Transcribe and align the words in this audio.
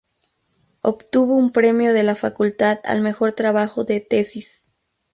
Obtuvo 0.81 1.35
un 1.37 1.51
premio 1.51 1.93
de 1.93 2.01
la 2.01 2.15
facultad 2.15 2.79
al 2.85 3.01
mejor 3.01 3.33
trabajo 3.33 3.83
de 3.83 3.99
tesis. 3.99 4.65